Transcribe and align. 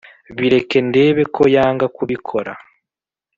Bireke 0.37 0.77
ndebe 0.89 1.21
ko 1.35 1.43
yanga 1.55 1.85
kubikora 1.95 2.51